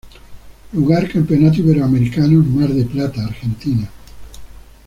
[0.73, 3.87] Lugar Campeonato Iberoamericanos Mar de Plata, Argentina.